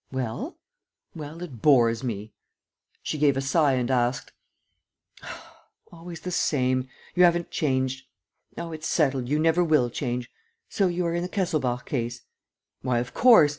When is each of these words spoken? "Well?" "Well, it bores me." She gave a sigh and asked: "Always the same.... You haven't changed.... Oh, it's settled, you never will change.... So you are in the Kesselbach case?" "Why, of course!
"Well?" 0.11 0.57
"Well, 1.13 1.43
it 1.43 1.61
bores 1.61 2.03
me." 2.03 2.33
She 3.03 3.19
gave 3.19 3.37
a 3.37 3.39
sigh 3.41 3.73
and 3.73 3.91
asked: 3.91 4.31
"Always 5.91 6.21
the 6.21 6.31
same.... 6.31 6.87
You 7.13 7.21
haven't 7.23 7.51
changed.... 7.51 8.07
Oh, 8.57 8.71
it's 8.71 8.87
settled, 8.87 9.29
you 9.29 9.37
never 9.37 9.63
will 9.63 9.91
change.... 9.91 10.31
So 10.67 10.87
you 10.87 11.05
are 11.05 11.13
in 11.13 11.21
the 11.21 11.29
Kesselbach 11.29 11.85
case?" 11.85 12.23
"Why, 12.81 12.97
of 12.97 13.13
course! 13.13 13.49